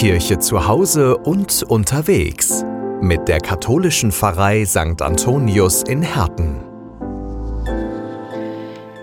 Kirche 0.00 0.38
zu 0.38 0.66
Hause 0.66 1.18
und 1.18 1.62
unterwegs 1.62 2.64
mit 3.02 3.28
der 3.28 3.36
katholischen 3.36 4.12
Pfarrei 4.12 4.64
St. 4.64 5.02
Antonius 5.02 5.82
in 5.82 6.00
Herten. 6.00 6.58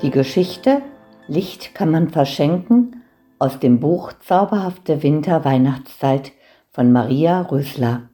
Die 0.02 0.09
Geschichte 0.09 0.81
Licht 1.27 1.75
kann 1.75 1.91
man 1.91 2.09
verschenken 2.09 3.04
aus 3.38 3.59
dem 3.59 3.79
Buch 3.79 4.11
Zauberhafte 4.21 5.04
Winter-Weihnachtszeit 5.04 6.31
von 6.71 6.91
Maria 6.91 7.41
Rösler. 7.41 8.09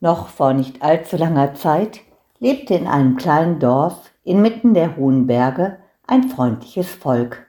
Noch 0.00 0.28
vor 0.28 0.54
nicht 0.54 0.80
allzu 0.80 1.18
langer 1.18 1.52
Zeit 1.52 2.00
lebte 2.38 2.72
in 2.72 2.86
einem 2.86 3.16
kleinen 3.18 3.58
Dorf 3.58 4.10
inmitten 4.24 4.72
der 4.72 4.96
hohen 4.96 5.26
Berge 5.26 5.80
ein 6.06 6.30
freundliches 6.30 6.88
Volk. 6.88 7.46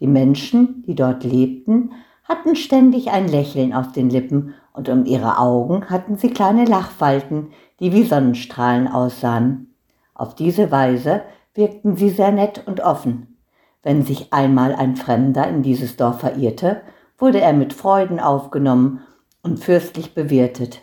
Die 0.00 0.06
Menschen, 0.06 0.82
die 0.86 0.94
dort 0.94 1.24
lebten, 1.24 1.90
hatten 2.24 2.56
ständig 2.56 3.10
ein 3.10 3.28
Lächeln 3.28 3.72
auf 3.72 3.92
den 3.92 4.10
Lippen 4.10 4.54
und 4.72 4.88
um 4.88 5.04
ihre 5.04 5.38
Augen 5.38 5.90
hatten 5.90 6.16
sie 6.16 6.30
kleine 6.30 6.64
Lachfalten, 6.64 7.50
die 7.80 7.92
wie 7.92 8.04
Sonnenstrahlen 8.04 8.88
aussahen. 8.88 9.74
Auf 10.14 10.34
diese 10.34 10.70
Weise 10.70 11.22
wirkten 11.54 11.96
sie 11.96 12.10
sehr 12.10 12.32
nett 12.32 12.62
und 12.66 12.80
offen. 12.80 13.38
Wenn 13.82 14.02
sich 14.02 14.32
einmal 14.32 14.74
ein 14.74 14.96
Fremder 14.96 15.48
in 15.48 15.62
dieses 15.62 15.96
Dorf 15.96 16.20
verirrte, 16.20 16.82
wurde 17.18 17.40
er 17.40 17.52
mit 17.52 17.72
Freuden 17.72 18.20
aufgenommen 18.20 19.00
und 19.42 19.58
fürstlich 19.58 20.14
bewirtet. 20.14 20.80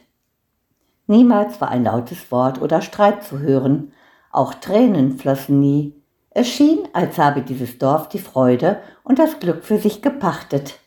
Niemals 1.08 1.60
war 1.62 1.70
ein 1.70 1.86
lautes 1.86 2.32
Wort 2.32 2.62
oder 2.62 2.82
Streit 2.82 3.24
zu 3.24 3.40
hören, 3.40 3.94
auch 4.32 4.54
Tränen 4.54 5.18
flossen 5.18 5.60
nie. 5.60 5.96
Es 6.30 6.48
schien, 6.48 6.88
als 6.94 7.18
habe 7.18 7.42
dieses 7.42 7.80
Dorf 7.80 8.10
die 8.10 8.20
Freude 8.20 8.80
und 9.04 9.18
das 9.18 9.40
Glück 9.40 9.64
für 9.64 9.80
sich 9.80 10.02
gepachtet. 10.02 10.80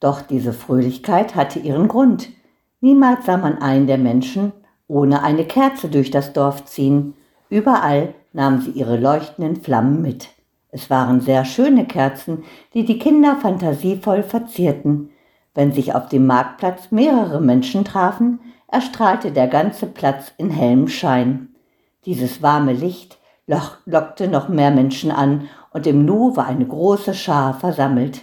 Doch 0.00 0.22
diese 0.22 0.52
Fröhlichkeit 0.52 1.34
hatte 1.34 1.58
ihren 1.58 1.86
Grund. 1.86 2.30
Niemals 2.80 3.26
sah 3.26 3.36
man 3.36 3.58
einen 3.58 3.86
der 3.86 3.98
Menschen 3.98 4.52
ohne 4.88 5.22
eine 5.22 5.44
Kerze 5.44 5.88
durch 5.88 6.10
das 6.10 6.32
Dorf 6.32 6.64
ziehen. 6.64 7.14
Überall 7.48 8.14
nahmen 8.32 8.60
sie 8.60 8.70
ihre 8.70 8.96
leuchtenden 8.96 9.56
Flammen 9.56 10.02
mit. 10.02 10.28
Es 10.70 10.90
waren 10.90 11.20
sehr 11.20 11.44
schöne 11.44 11.84
Kerzen, 11.86 12.44
die 12.74 12.84
die 12.84 12.98
Kinder 12.98 13.36
fantasievoll 13.36 14.22
verzierten. 14.22 15.10
Wenn 15.54 15.72
sich 15.72 15.94
auf 15.94 16.08
dem 16.08 16.26
Marktplatz 16.26 16.90
mehrere 16.90 17.40
Menschen 17.40 17.84
trafen, 17.84 18.40
erstrahlte 18.68 19.32
der 19.32 19.48
ganze 19.48 19.86
Platz 19.86 20.32
in 20.38 20.50
hellem 20.50 20.88
Schein. 20.88 21.50
Dieses 22.04 22.40
warme 22.40 22.72
Licht 22.72 23.18
lockte 23.84 24.28
noch 24.28 24.48
mehr 24.48 24.70
Menschen 24.70 25.10
an 25.10 25.48
und 25.72 25.86
im 25.86 26.04
Nu 26.04 26.36
war 26.36 26.46
eine 26.46 26.66
große 26.66 27.14
Schar 27.14 27.54
versammelt. 27.54 28.22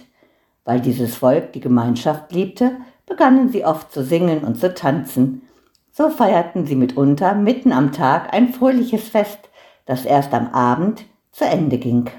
Weil 0.68 0.80
dieses 0.80 1.16
Volk 1.16 1.54
die 1.54 1.60
Gemeinschaft 1.60 2.30
liebte, 2.30 2.72
begannen 3.06 3.48
sie 3.48 3.64
oft 3.64 3.90
zu 3.90 4.04
singen 4.04 4.40
und 4.40 4.60
zu 4.60 4.74
tanzen. 4.74 5.40
So 5.92 6.10
feierten 6.10 6.66
sie 6.66 6.76
mitunter 6.76 7.34
mitten 7.34 7.72
am 7.72 7.90
Tag 7.90 8.34
ein 8.34 8.52
fröhliches 8.52 9.08
Fest, 9.08 9.38
das 9.86 10.04
erst 10.04 10.34
am 10.34 10.48
Abend 10.48 11.06
zu 11.32 11.46
Ende 11.46 11.78
ging. 11.78 12.10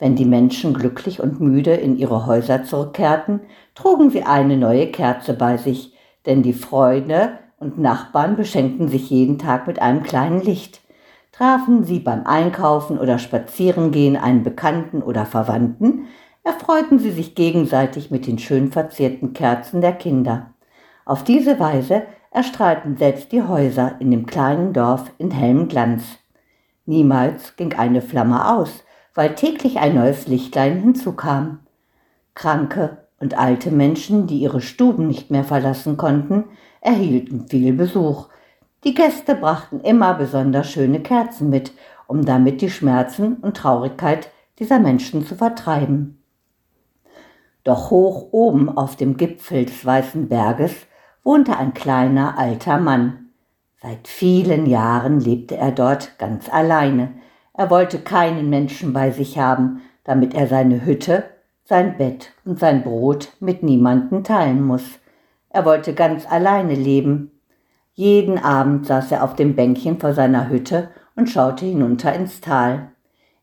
Wenn 0.00 0.16
die 0.16 0.24
Menschen 0.24 0.74
glücklich 0.74 1.20
und 1.20 1.40
müde 1.40 1.74
in 1.74 1.96
ihre 1.96 2.26
Häuser 2.26 2.64
zurückkehrten, 2.64 3.38
trugen 3.76 4.10
sie 4.10 4.24
eine 4.24 4.56
neue 4.56 4.88
Kerze 4.88 5.32
bei 5.32 5.56
sich, 5.56 5.94
denn 6.26 6.42
die 6.42 6.54
Freunde 6.54 7.38
und 7.60 7.78
Nachbarn 7.78 8.34
beschenkten 8.34 8.88
sich 8.88 9.10
jeden 9.10 9.38
Tag 9.38 9.68
mit 9.68 9.80
einem 9.80 10.02
kleinen 10.02 10.42
Licht. 10.42 10.80
Trafen 11.30 11.84
sie 11.84 12.00
beim 12.00 12.26
Einkaufen 12.26 12.98
oder 12.98 13.20
Spazierengehen 13.20 14.16
einen 14.16 14.42
Bekannten 14.42 15.02
oder 15.02 15.24
Verwandten, 15.24 16.08
erfreuten 16.42 16.98
sie 16.98 17.10
sich 17.10 17.34
gegenseitig 17.34 18.10
mit 18.10 18.26
den 18.26 18.38
schön 18.38 18.72
verzierten 18.72 19.32
Kerzen 19.32 19.80
der 19.80 19.92
Kinder. 19.92 20.54
Auf 21.04 21.24
diese 21.24 21.58
Weise 21.58 22.04
erstrahlten 22.30 22.96
selbst 22.96 23.32
die 23.32 23.42
Häuser 23.42 23.96
in 23.98 24.10
dem 24.10 24.26
kleinen 24.26 24.72
Dorf 24.72 25.10
in 25.18 25.30
hellem 25.30 25.68
Glanz. 25.68 26.04
Niemals 26.86 27.56
ging 27.56 27.74
eine 27.74 28.00
Flamme 28.00 28.48
aus, 28.48 28.84
weil 29.14 29.34
täglich 29.34 29.78
ein 29.78 29.96
neues 29.96 30.28
Lichtlein 30.28 30.80
hinzukam. 30.80 31.60
Kranke 32.34 32.98
und 33.18 33.36
alte 33.36 33.70
Menschen, 33.70 34.26
die 34.26 34.38
ihre 34.38 34.60
Stuben 34.60 35.08
nicht 35.08 35.30
mehr 35.30 35.44
verlassen 35.44 35.96
konnten, 35.96 36.44
erhielten 36.80 37.48
viel 37.48 37.72
Besuch. 37.72 38.28
Die 38.84 38.94
Gäste 38.94 39.34
brachten 39.34 39.80
immer 39.80 40.14
besonders 40.14 40.70
schöne 40.70 41.00
Kerzen 41.00 41.50
mit, 41.50 41.72
um 42.06 42.24
damit 42.24 42.62
die 42.62 42.70
Schmerzen 42.70 43.34
und 43.36 43.56
Traurigkeit 43.56 44.30
dieser 44.58 44.78
Menschen 44.78 45.26
zu 45.26 45.34
vertreiben. 45.34 46.19
Doch 47.64 47.90
hoch 47.90 48.28
oben 48.32 48.68
auf 48.68 48.96
dem 48.96 49.16
Gipfel 49.16 49.66
des 49.66 49.84
Weißen 49.84 50.28
Berges 50.28 50.74
wohnte 51.22 51.56
ein 51.56 51.74
kleiner 51.74 52.38
alter 52.38 52.78
Mann. 52.78 53.30
Seit 53.82 54.08
vielen 54.08 54.66
Jahren 54.66 55.20
lebte 55.20 55.56
er 55.56 55.72
dort 55.72 56.18
ganz 56.18 56.48
alleine. 56.50 57.12
Er 57.54 57.70
wollte 57.70 57.98
keinen 57.98 58.50
Menschen 58.50 58.92
bei 58.92 59.10
sich 59.10 59.38
haben, 59.38 59.82
damit 60.04 60.34
er 60.34 60.46
seine 60.46 60.84
Hütte, 60.84 61.24
sein 61.64 61.96
Bett 61.96 62.32
und 62.44 62.58
sein 62.58 62.82
Brot 62.82 63.34
mit 63.40 63.62
niemanden 63.62 64.24
teilen 64.24 64.62
muss. 64.62 64.98
Er 65.50 65.64
wollte 65.64 65.94
ganz 65.94 66.30
alleine 66.30 66.74
leben. 66.74 67.30
Jeden 67.94 68.38
Abend 68.38 68.86
saß 68.86 69.12
er 69.12 69.24
auf 69.24 69.34
dem 69.34 69.56
Bänkchen 69.56 69.98
vor 69.98 70.14
seiner 70.14 70.48
Hütte 70.48 70.88
und 71.16 71.28
schaute 71.28 71.66
hinunter 71.66 72.14
ins 72.14 72.40
Tal. 72.40 72.92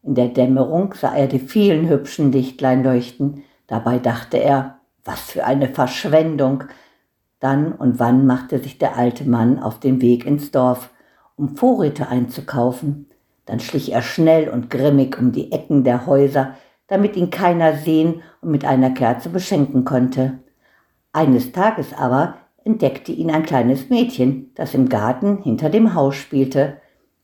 In 0.03 0.15
der 0.15 0.29
Dämmerung 0.29 0.93
sah 0.93 1.15
er 1.15 1.27
die 1.27 1.39
vielen 1.39 1.89
hübschen 1.89 2.31
Lichtlein 2.31 2.83
leuchten, 2.83 3.43
Dabei 3.67 3.99
dachte 3.99 4.37
er, 4.37 4.79
was 5.03 5.19
für 5.31 5.45
eine 5.45 5.67
Verschwendung. 5.67 6.63
Dann 7.39 7.73
und 7.73 7.99
wann 7.99 8.25
machte 8.25 8.59
sich 8.59 8.77
der 8.77 8.97
alte 8.97 9.23
Mann 9.29 9.59
auf 9.59 9.79
den 9.79 10.01
Weg 10.01 10.25
ins 10.25 10.51
Dorf, 10.51 10.89
um 11.35 11.55
Vorräte 11.55 12.07
einzukaufen. 12.07 13.09
Dann 13.45 13.59
schlich 13.59 13.91
er 13.91 14.01
schnell 14.01 14.49
und 14.49 14.69
grimmig 14.69 15.17
um 15.19 15.31
die 15.31 15.51
Ecken 15.51 15.83
der 15.83 16.05
Häuser, 16.05 16.55
damit 16.87 17.15
ihn 17.15 17.29
keiner 17.29 17.75
sehen 17.75 18.21
und 18.41 18.51
mit 18.51 18.65
einer 18.65 18.91
Kerze 18.91 19.29
beschenken 19.29 19.85
konnte. 19.85 20.39
Eines 21.13 21.51
Tages 21.51 21.93
aber 21.93 22.35
entdeckte 22.63 23.11
ihn 23.11 23.31
ein 23.31 23.43
kleines 23.43 23.89
Mädchen, 23.89 24.51
das 24.55 24.73
im 24.73 24.89
Garten 24.89 25.41
hinter 25.43 25.69
dem 25.69 25.93
Haus 25.93 26.15
spielte. 26.15 26.77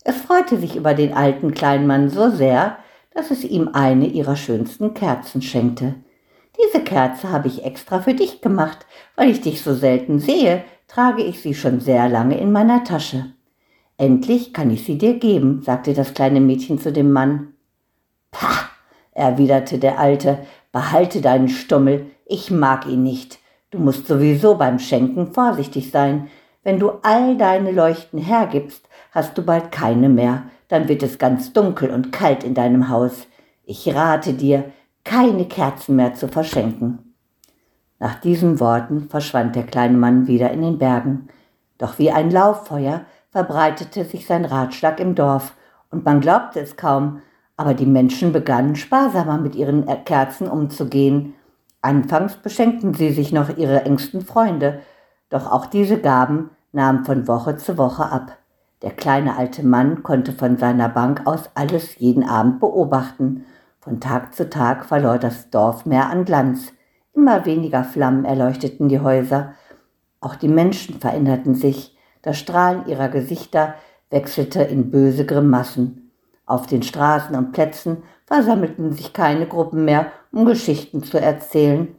Es 0.03 0.17
freute 0.17 0.57
sich 0.57 0.75
über 0.75 0.93
den 0.93 1.13
alten 1.13 1.53
Kleinmann 1.53 2.09
so 2.09 2.29
sehr, 2.29 2.77
dass 3.13 3.31
es 3.31 3.43
ihm 3.43 3.69
eine 3.73 4.07
ihrer 4.07 4.35
schönsten 4.35 4.93
Kerzen 4.93 5.41
schenkte. 5.41 5.95
Diese 6.61 6.83
Kerze 6.83 7.31
habe 7.31 7.47
ich 7.47 7.65
extra 7.65 7.99
für 7.99 8.13
dich 8.13 8.41
gemacht, 8.41 8.85
weil 9.15 9.29
ich 9.29 9.41
dich 9.41 9.61
so 9.61 9.73
selten 9.73 10.19
sehe, 10.19 10.63
trage 10.87 11.23
ich 11.23 11.41
sie 11.41 11.55
schon 11.55 11.79
sehr 11.79 12.07
lange 12.09 12.37
in 12.37 12.51
meiner 12.51 12.83
Tasche. 12.83 13.33
Endlich 13.97 14.53
kann 14.53 14.69
ich 14.69 14.85
sie 14.85 14.97
dir 14.97 15.15
geben, 15.17 15.61
sagte 15.63 15.93
das 15.93 16.13
kleine 16.13 16.39
Mädchen 16.39 16.79
zu 16.79 16.91
dem 16.91 17.11
Mann. 17.11 17.53
Pah, 18.31 18.69
erwiderte 19.11 19.79
der 19.79 19.99
Alte, 19.99 20.39
behalte 20.71 21.21
deinen 21.21 21.49
Stummel, 21.49 22.07
ich 22.25 22.51
mag 22.51 22.87
ihn 22.87 23.03
nicht. 23.03 23.39
Du 23.71 23.79
musst 23.79 24.07
sowieso 24.07 24.55
beim 24.55 24.79
Schenken 24.79 25.33
vorsichtig 25.33 25.89
sein. 25.91 26.29
Wenn 26.63 26.79
du 26.79 26.91
all 27.01 27.37
deine 27.37 27.71
Leuchten 27.71 28.19
hergibst, 28.19 28.87
hast 29.11 29.37
du 29.37 29.41
bald 29.41 29.71
keine 29.71 30.09
mehr, 30.09 30.43
dann 30.67 30.87
wird 30.87 31.03
es 31.03 31.17
ganz 31.17 31.53
dunkel 31.53 31.89
und 31.89 32.11
kalt 32.11 32.43
in 32.43 32.53
deinem 32.53 32.89
Haus. 32.89 33.27
Ich 33.65 33.93
rate 33.93 34.33
dir, 34.33 34.71
keine 35.13 35.45
Kerzen 35.45 35.95
mehr 35.95 36.15
zu 36.15 36.27
verschenken. 36.27 37.13
Nach 37.99 38.15
diesen 38.15 38.59
Worten 38.59 39.09
verschwand 39.09 39.55
der 39.55 39.61
kleine 39.61 39.95
Mann 39.95 40.25
wieder 40.25 40.49
in 40.49 40.63
den 40.63 40.79
Bergen, 40.79 41.27
doch 41.77 41.99
wie 41.99 42.09
ein 42.09 42.31
Lauffeuer 42.31 43.01
verbreitete 43.29 44.05
sich 44.05 44.25
sein 44.25 44.43
Ratschlag 44.43 44.99
im 44.99 45.13
Dorf, 45.13 45.53
und 45.91 46.03
man 46.03 46.19
glaubte 46.19 46.59
es 46.61 46.77
kaum, 46.77 47.21
aber 47.57 47.75
die 47.75 47.85
Menschen 47.85 48.33
begannen 48.33 48.75
sparsamer 48.75 49.37
mit 49.37 49.53
ihren 49.53 49.85
Kerzen 50.03 50.47
umzugehen. 50.47 51.35
Anfangs 51.83 52.37
beschenkten 52.37 52.95
sie 52.95 53.11
sich 53.11 53.31
noch 53.31 53.55
ihre 53.55 53.85
engsten 53.85 54.21
Freunde, 54.21 54.79
doch 55.29 55.51
auch 55.51 55.67
diese 55.67 55.99
Gaben 55.99 56.49
nahmen 56.71 57.05
von 57.05 57.27
Woche 57.27 57.57
zu 57.57 57.77
Woche 57.77 58.11
ab. 58.11 58.39
Der 58.81 58.91
kleine 58.91 59.37
alte 59.37 59.63
Mann 59.63 60.01
konnte 60.01 60.31
von 60.31 60.57
seiner 60.57 60.89
Bank 60.89 61.21
aus 61.25 61.51
alles 61.53 61.99
jeden 61.99 62.27
Abend 62.27 62.59
beobachten 62.59 63.45
von 63.83 63.99
Tag 63.99 64.33
zu 64.33 64.49
Tag 64.49 64.85
verlor 64.85 65.17
das 65.17 65.49
Dorf 65.49 65.85
mehr 65.85 66.09
an 66.09 66.23
Glanz. 66.23 66.71
Immer 67.13 67.45
weniger 67.45 67.83
Flammen 67.83 68.23
erleuchteten 68.23 68.87
die 68.87 69.01
Häuser. 69.01 69.55
Auch 70.21 70.35
die 70.35 70.47
Menschen 70.47 71.01
veränderten 71.01 71.53
sich. 71.53 71.97
Das 72.21 72.37
Strahlen 72.37 72.87
ihrer 72.87 73.09
Gesichter 73.09 73.75
wechselte 74.09 74.63
in 74.63 74.89
böse 74.89 75.25
Grimassen. 75.25 76.11
Auf 76.45 76.65
den 76.65 76.81
Straßen 76.81 77.35
und 77.35 77.51
Plätzen 77.51 78.03
versammelten 78.25 78.93
sich 78.93 79.11
keine 79.11 79.47
Gruppen 79.47 79.83
mehr, 79.83 80.13
um 80.31 80.45
Geschichten 80.45 81.03
zu 81.03 81.19
erzählen. 81.19 81.93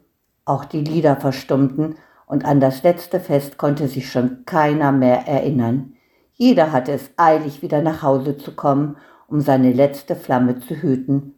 Auch 0.47 0.65
die 0.65 0.83
Lieder 0.83 1.17
verstummten 1.17 1.97
und 2.25 2.47
an 2.47 2.61
das 2.61 2.83
letzte 2.83 3.21
Fest 3.21 3.59
konnte 3.59 3.89
sich 3.89 4.11
schon 4.11 4.47
keiner 4.47 4.91
mehr 4.91 5.29
erinnern. 5.29 5.93
Jeder 6.33 6.73
hatte 6.73 6.93
es 6.93 7.11
eilig, 7.19 7.61
wieder 7.61 7.83
nach 7.83 8.03
Hause 8.03 8.39
zu 8.39 8.53
kommen, 8.53 8.97
um 9.29 9.43
seine 9.43 9.73
letzte 9.73 10.17
Flamme 10.17 10.61
zu 10.61 10.77
hüten. 10.77 11.35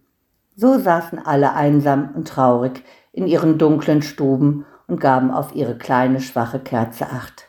So 0.59 0.79
saßen 0.79 1.19
alle 1.19 1.53
einsam 1.53 2.13
und 2.15 2.29
traurig 2.29 2.83
in 3.13 3.27
ihren 3.27 3.59
dunklen 3.59 4.01
Stuben 4.01 4.65
und 4.87 5.01
gaben 5.01 5.31
auf 5.31 5.55
ihre 5.55 5.77
kleine, 5.77 6.21
schwache 6.21 6.59
Kerze 6.61 7.11
acht. 7.11 7.49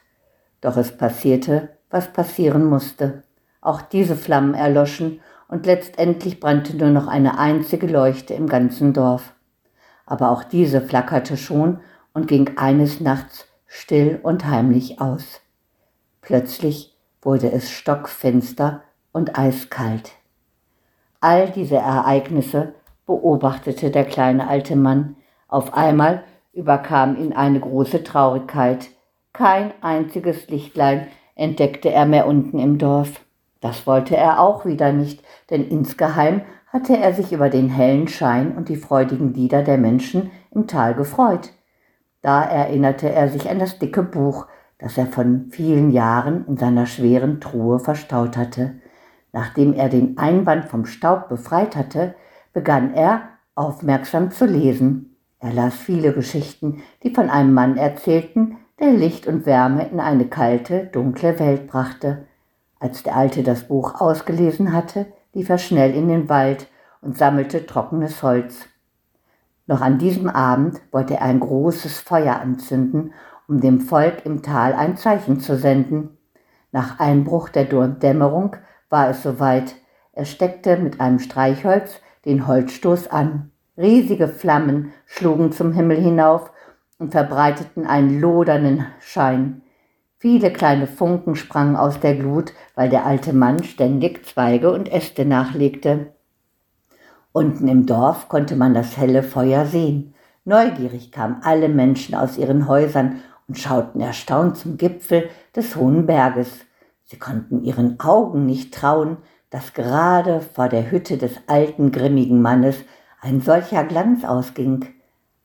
Doch 0.59 0.75
es 0.75 0.95
passierte, 0.95 1.69
was 1.89 2.11
passieren 2.11 2.65
musste. 2.65 3.23
Auch 3.61 3.81
diese 3.81 4.17
Flammen 4.17 4.53
erloschen 4.53 5.21
und 5.47 5.65
letztendlich 5.65 6.41
brannte 6.41 6.75
nur 6.75 6.89
noch 6.89 7.07
eine 7.07 7.39
einzige 7.39 7.87
Leuchte 7.87 8.33
im 8.33 8.47
ganzen 8.47 8.91
Dorf. 8.91 9.33
Aber 10.05 10.29
auch 10.29 10.43
diese 10.43 10.81
flackerte 10.81 11.37
schon 11.37 11.79
und 12.13 12.27
ging 12.27 12.57
eines 12.57 12.99
Nachts 12.99 13.45
still 13.67 14.19
und 14.21 14.45
heimlich 14.45 14.99
aus. 14.99 15.41
Plötzlich 16.21 16.97
wurde 17.21 17.51
es 17.51 17.69
stockfinster 17.69 18.83
und 19.13 19.37
eiskalt. 19.37 20.11
All 21.21 21.49
diese 21.49 21.77
Ereignisse 21.77 22.73
beobachtete 23.07 23.89
der 23.89 24.05
kleine 24.05 24.47
alte 24.47 24.75
Mann. 24.75 25.15
Auf 25.47 25.73
einmal 25.73 26.23
überkam 26.53 27.17
ihn 27.17 27.33
eine 27.33 27.59
große 27.59 28.03
Traurigkeit. 28.03 28.89
Kein 29.33 29.71
einziges 29.81 30.47
Lichtlein 30.49 31.07
entdeckte 31.35 31.91
er 31.91 32.05
mehr 32.05 32.27
unten 32.27 32.59
im 32.59 32.77
Dorf. 32.77 33.21
Das 33.61 33.87
wollte 33.87 34.15
er 34.15 34.39
auch 34.39 34.65
wieder 34.65 34.91
nicht, 34.91 35.23
denn 35.49 35.67
insgeheim 35.67 36.41
hatte 36.67 36.97
er 36.97 37.13
sich 37.13 37.31
über 37.31 37.49
den 37.49 37.69
hellen 37.69 38.07
Schein 38.07 38.55
und 38.55 38.69
die 38.69 38.75
freudigen 38.75 39.33
Lieder 39.33 39.63
der 39.63 39.77
Menschen 39.77 40.31
im 40.51 40.67
Tal 40.67 40.93
gefreut. 40.93 41.51
Da 42.21 42.43
erinnerte 42.43 43.09
er 43.09 43.29
sich 43.29 43.49
an 43.49 43.59
das 43.59 43.79
dicke 43.79 44.03
Buch, 44.03 44.47
das 44.79 44.97
er 44.97 45.07
von 45.07 45.47
vielen 45.49 45.91
Jahren 45.91 46.45
in 46.47 46.57
seiner 46.57 46.85
schweren 46.85 47.39
Truhe 47.39 47.79
verstaut 47.79 48.37
hatte. 48.37 48.75
Nachdem 49.31 49.73
er 49.73 49.89
den 49.89 50.17
Einband 50.17 50.65
vom 50.65 50.85
Staub 50.85 51.29
befreit 51.29 51.75
hatte, 51.75 52.15
begann 52.57 52.95
er 52.95 53.21
aufmerksam 53.53 54.31
zu 54.31 54.47
lesen. 54.47 55.15
Er 55.37 55.53
las 55.53 55.75
viele 55.75 56.11
Geschichten, 56.11 56.81
die 57.03 57.13
von 57.13 57.29
einem 57.29 57.53
Mann 57.53 57.77
erzählten, 57.77 58.57
der 58.79 58.93
Licht 58.93 59.27
und 59.27 59.45
Wärme 59.45 59.87
in 59.89 59.99
eine 59.99 60.25
kalte, 60.25 60.87
dunkle 60.87 61.37
Welt 61.37 61.67
brachte. 61.67 62.25
Als 62.79 63.03
der 63.03 63.15
Alte 63.15 63.43
das 63.43 63.67
Buch 63.67 64.01
ausgelesen 64.01 64.73
hatte, 64.73 65.05
lief 65.33 65.49
er 65.49 65.59
schnell 65.59 65.93
in 65.93 66.07
den 66.07 66.29
Wald 66.29 66.65
und 67.01 67.15
sammelte 67.15 67.67
trockenes 67.67 68.23
Holz. 68.23 68.65
Noch 69.67 69.81
an 69.81 69.99
diesem 69.99 70.27
Abend 70.27 70.81
wollte 70.91 71.17
er 71.17 71.21
ein 71.21 71.39
großes 71.39 71.99
Feuer 71.99 72.39
anzünden, 72.39 73.13
um 73.47 73.61
dem 73.61 73.81
Volk 73.81 74.25
im 74.25 74.41
Tal 74.41 74.73
ein 74.73 74.97
Zeichen 74.97 75.41
zu 75.41 75.57
senden. 75.57 76.17
Nach 76.71 76.99
Einbruch 76.99 77.49
der 77.49 77.65
Dämmerung 77.65 78.55
war 78.89 79.11
es 79.11 79.21
soweit. 79.21 79.75
Er 80.11 80.25
steckte 80.25 80.77
mit 80.77 80.99
einem 80.99 81.19
Streichholz 81.19 82.01
den 82.27 82.45
Holzstoß 82.45 83.07
an. 83.07 83.51
Riesige 83.77 84.27
Flammen 84.27 84.91
schlugen 85.05 85.51
zum 85.51 85.71
Himmel 85.71 85.97
hinauf 85.97 86.51
und 86.99 87.11
verbreiteten 87.11 87.87
einen 87.87 88.19
lodernden 88.19 88.85
Schein. 88.99 89.61
Viele 90.19 90.51
kleine 90.51 90.87
Funken 90.87 91.35
sprangen 91.35 91.75
aus 91.75 91.99
der 91.99 92.15
Glut, 92.15 92.53
weil 92.75 92.89
der 92.89 93.05
alte 93.05 93.33
Mann 93.33 93.63
ständig 93.63 94.25
Zweige 94.25 94.71
und 94.71 94.91
Äste 94.91 95.25
nachlegte. 95.25 96.13
Unten 97.31 97.67
im 97.67 97.85
Dorf 97.85 98.29
konnte 98.29 98.55
man 98.55 98.73
das 98.73 98.97
helle 98.97 99.21
Feuer 99.23 99.65
sehen. 99.65 100.15
Neugierig 100.43 101.11
kamen 101.11 101.41
alle 101.43 101.69
Menschen 101.69 102.15
aus 102.15 102.37
ihren 102.37 102.67
Häusern 102.67 103.21
und 103.47 103.59
schauten 103.59 104.01
erstaunt 104.01 104.57
zum 104.57 104.77
Gipfel 104.77 105.29
des 105.55 105.75
hohen 105.75 106.07
Berges. 106.07 106.65
Sie 107.03 107.17
konnten 107.17 107.63
ihren 107.63 107.99
Augen 107.99 108.45
nicht 108.45 108.73
trauen, 108.73 109.17
dass 109.49 109.73
gerade 109.73 110.41
vor 110.41 110.69
der 110.69 110.91
Hütte 110.91 111.17
des 111.17 111.39
alten 111.47 111.91
grimmigen 111.91 112.41
Mannes 112.41 112.77
ein 113.21 113.41
solcher 113.41 113.83
Glanz 113.83 114.25
ausging. 114.25 114.87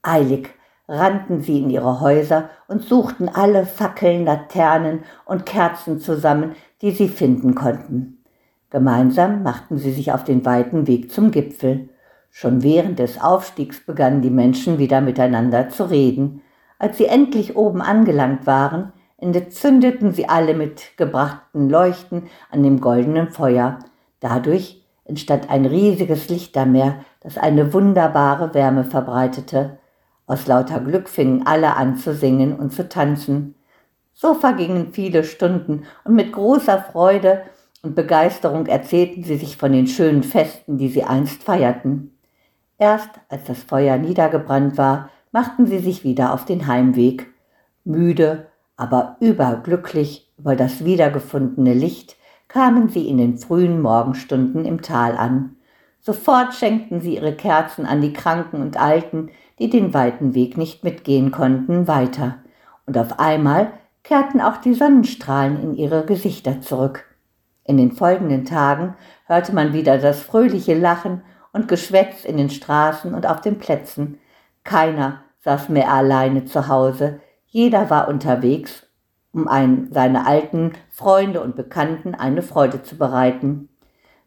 Eilig 0.01 0.49
rannten 0.87 1.41
sie 1.41 1.61
in 1.61 1.69
ihre 1.69 2.01
Häuser 2.01 2.49
und 2.67 2.83
suchten 2.83 3.29
alle 3.29 3.65
Fackeln, 3.65 4.25
Laternen 4.25 5.03
und 5.25 5.45
Kerzen 5.45 5.99
zusammen, 5.99 6.55
die 6.81 6.91
sie 6.91 7.07
finden 7.07 7.55
konnten. 7.55 8.23
Gemeinsam 8.69 9.43
machten 9.43 9.77
sie 9.77 9.91
sich 9.91 10.11
auf 10.11 10.23
den 10.23 10.45
weiten 10.45 10.87
Weg 10.87 11.11
zum 11.11 11.31
Gipfel. 11.31 11.89
Schon 12.29 12.63
während 12.63 12.99
des 12.99 13.21
Aufstiegs 13.21 13.85
begannen 13.85 14.21
die 14.21 14.31
Menschen 14.31 14.79
wieder 14.79 14.99
miteinander 14.99 15.69
zu 15.69 15.83
reden. 15.89 16.41
Als 16.79 16.97
sie 16.97 17.05
endlich 17.05 17.55
oben 17.55 17.81
angelangt 17.81 18.47
waren, 18.47 18.91
entzündeten 19.17 20.11
sie 20.11 20.27
alle 20.27 20.53
mit 20.53 20.97
gebrachten 20.97 21.69
Leuchten 21.69 22.23
an 22.51 22.63
dem 22.63 22.81
goldenen 22.81 23.29
Feuer. 23.29 23.79
Dadurch 24.23 24.81
entstand 25.03 25.49
ein 25.49 25.65
riesiges 25.65 26.29
Lichtermeer, 26.29 27.03
das 27.19 27.37
eine 27.37 27.73
wunderbare 27.73 28.53
Wärme 28.53 28.85
verbreitete. 28.85 29.79
Aus 30.27 30.47
lauter 30.47 30.79
Glück 30.79 31.09
fingen 31.09 31.45
alle 31.45 31.75
an 31.75 31.97
zu 31.97 32.13
singen 32.15 32.55
und 32.55 32.71
zu 32.71 32.87
tanzen. 32.87 33.55
So 34.13 34.33
vergingen 34.33 34.93
viele 34.93 35.25
Stunden 35.25 35.83
und 36.05 36.15
mit 36.15 36.31
großer 36.31 36.79
Freude 36.79 37.41
und 37.81 37.95
Begeisterung 37.95 38.67
erzählten 38.67 39.25
sie 39.25 39.35
sich 39.35 39.57
von 39.57 39.73
den 39.73 39.87
schönen 39.87 40.23
Festen, 40.23 40.77
die 40.77 40.87
sie 40.87 41.03
einst 41.03 41.43
feierten. 41.43 42.17
Erst 42.77 43.09
als 43.27 43.43
das 43.43 43.61
Feuer 43.61 43.97
niedergebrannt 43.97 44.77
war, 44.77 45.09
machten 45.33 45.67
sie 45.67 45.79
sich 45.79 46.05
wieder 46.05 46.33
auf 46.33 46.45
den 46.45 46.67
Heimweg. 46.67 47.27
Müde, 47.83 48.47
aber 48.77 49.17
überglücklich 49.19 50.31
über 50.37 50.55
das 50.55 50.85
wiedergefundene 50.85 51.73
Licht, 51.73 52.15
kamen 52.53 52.87
sie 52.87 53.09
in 53.09 53.17
den 53.17 53.39
frühen 53.39 53.81
Morgenstunden 53.81 54.63
im 54.63 54.83
Tal 54.83 55.17
an. 55.17 55.55
Sofort 56.01 56.53
schenkten 56.53 57.01
sie 57.01 57.15
ihre 57.15 57.33
Kerzen 57.33 57.87
an 57.87 57.99
die 57.99 58.13
Kranken 58.13 58.61
und 58.61 58.79
Alten, 58.79 59.31
die 59.57 59.71
den 59.71 59.95
weiten 59.95 60.35
Weg 60.35 60.55
nicht 60.55 60.83
mitgehen 60.83 61.31
konnten, 61.31 61.87
weiter. 61.87 62.35
Und 62.85 62.95
auf 62.95 63.19
einmal 63.19 63.71
kehrten 64.03 64.39
auch 64.39 64.57
die 64.57 64.75
Sonnenstrahlen 64.75 65.63
in 65.63 65.73
ihre 65.73 66.05
Gesichter 66.05 66.61
zurück. 66.61 67.05
In 67.63 67.77
den 67.77 67.91
folgenden 67.91 68.45
Tagen 68.45 68.93
hörte 69.25 69.55
man 69.55 69.73
wieder 69.73 69.97
das 69.97 70.21
fröhliche 70.21 70.77
Lachen 70.77 71.23
und 71.53 71.67
Geschwätz 71.67 72.23
in 72.23 72.37
den 72.37 72.51
Straßen 72.51 73.15
und 73.15 73.25
auf 73.25 73.41
den 73.41 73.57
Plätzen. 73.57 74.19
Keiner 74.63 75.23
saß 75.39 75.69
mehr 75.69 75.91
alleine 75.91 76.45
zu 76.45 76.67
Hause, 76.67 77.19
jeder 77.47 77.89
war 77.89 78.07
unterwegs, 78.07 78.85
um 79.33 79.47
ein, 79.47 79.89
seine 79.91 80.25
alten 80.25 80.73
Freunde 80.89 81.41
und 81.41 81.55
Bekannten 81.55 82.15
eine 82.15 82.41
Freude 82.41 82.83
zu 82.83 82.97
bereiten. 82.97 83.69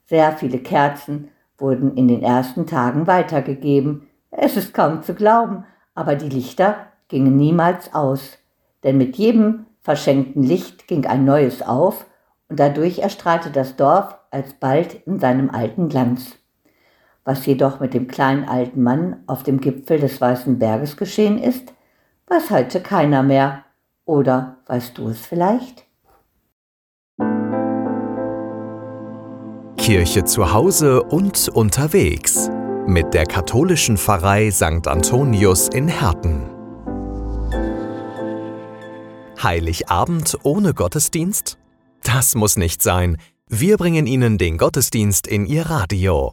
Sehr 0.04 0.32
viele 0.32 0.58
Kerzen 0.58 1.28
wurden 1.58 1.96
in 1.96 2.08
den 2.08 2.22
ersten 2.22 2.66
Tagen 2.66 3.06
weitergegeben, 3.06 4.08
es 4.30 4.56
ist 4.56 4.74
kaum 4.74 5.02
zu 5.02 5.14
glauben, 5.14 5.64
aber 5.94 6.14
die 6.14 6.28
Lichter 6.28 6.76
gingen 7.08 7.36
niemals 7.36 7.94
aus, 7.94 8.38
denn 8.84 8.98
mit 8.98 9.16
jedem 9.16 9.66
verschenkten 9.80 10.42
Licht 10.42 10.86
ging 10.88 11.06
ein 11.06 11.24
neues 11.24 11.62
auf 11.62 12.06
und 12.48 12.60
dadurch 12.60 12.98
erstrahlte 12.98 13.50
das 13.50 13.76
Dorf 13.76 14.18
alsbald 14.30 14.94
in 15.06 15.18
seinem 15.18 15.50
alten 15.50 15.88
Glanz. 15.88 16.36
Was 17.24 17.46
jedoch 17.46 17.80
mit 17.80 17.94
dem 17.94 18.08
kleinen 18.08 18.48
alten 18.48 18.82
Mann 18.82 19.22
auf 19.26 19.42
dem 19.42 19.60
Gipfel 19.60 19.98
des 19.98 20.20
Weißen 20.20 20.58
Berges 20.58 20.96
geschehen 20.96 21.38
ist, 21.38 21.72
weiß 22.28 22.50
heute 22.50 22.80
keiner 22.80 23.22
mehr. 23.22 23.64
Oder 24.06 24.58
weißt 24.66 24.96
du 24.96 25.08
es 25.08 25.26
vielleicht? 25.26 25.84
Kirche 29.76 30.24
zu 30.24 30.52
Hause 30.52 31.02
und 31.02 31.48
unterwegs 31.48 32.48
mit 32.86 33.14
der 33.14 33.24
katholischen 33.26 33.96
Pfarrei 33.96 34.50
St. 34.50 34.86
Antonius 34.86 35.68
in 35.68 35.88
Herten. 35.88 36.48
Heiligabend 39.42 40.38
ohne 40.44 40.72
Gottesdienst? 40.72 41.58
Das 42.02 42.36
muss 42.36 42.56
nicht 42.56 42.82
sein. 42.82 43.16
Wir 43.48 43.76
bringen 43.76 44.06
Ihnen 44.06 44.38
den 44.38 44.56
Gottesdienst 44.56 45.26
in 45.26 45.46
Ihr 45.46 45.66
Radio. 45.66 46.32